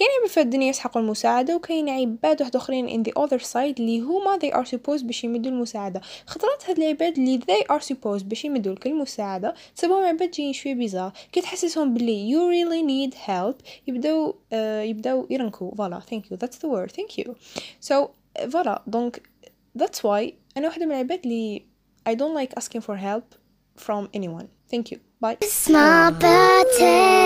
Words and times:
كاين 0.00 0.10
عباد 0.18 0.30
في 0.30 0.40
الدنيا 0.40 0.68
يستحقوا 0.68 1.02
المساعدة 1.02 1.56
وكاين 1.56 1.88
عباد 1.88 2.40
واحدين 2.40 2.56
آخرين 2.56 2.88
in 2.88 3.06
the 3.06 3.12
other 3.22 3.38
side 3.52 3.56
اللي 3.56 4.00
هما 4.00 4.38
they 4.38 4.52
are 4.54 4.66
supposed 4.70 5.04
باش 5.04 5.24
يمدوا 5.24 5.52
المساعدة. 5.52 6.00
خطرات 6.26 6.70
هاد 6.70 6.78
العباد 6.78 7.18
اللي 7.18 7.38
they 7.40 7.64
are 7.76 7.80
supposed 7.86 8.24
باش 8.24 8.44
يمدوا 8.44 8.74
لك 8.74 8.86
المساعدة 8.86 9.54
تصيبهم 9.76 10.02
عباد 10.04 10.30
جايين 10.30 10.52
شوية 10.52 10.74
bizarre 10.74 11.12
كي 11.32 11.40
تحسسهم 11.40 11.94
بلي 11.94 12.32
you 12.32 12.38
really 12.52 12.82
need 12.82 13.14
help. 13.28 13.54
يبداو 13.86 14.30
uh, 14.32 14.34
يبداو 14.54 15.26
يرنكو. 15.30 15.74
voilà 15.74 16.00
thank 16.00 16.22
you. 16.30 16.36
That's 16.36 16.58
the 16.58 16.68
word. 16.68 16.92
Thank 16.92 17.18
you. 17.18 17.34
So 17.90 17.94
voilà 18.52 18.82
donc 18.86 19.22
that's 19.78 19.98
why 19.98 20.32
أنا 20.56 20.66
واحدة 20.68 20.86
من 20.86 20.92
العباد 20.92 21.20
اللي 21.24 21.62
I 22.08 22.12
don't 22.12 22.34
like 22.34 22.54
asking 22.60 22.80
for 22.80 22.96
help 22.96 23.34
from 23.86 24.08
anyone. 24.14 24.46
Thank 24.72 24.84
you. 24.92 24.98
Bye. 25.22 25.36
Small 25.44 26.12
potatoes. 26.24 27.20